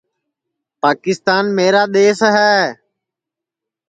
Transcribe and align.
پاکِستان 0.81 1.43
میرا 1.57 1.83
دؔیس 1.93 2.19
ہے 2.35 2.57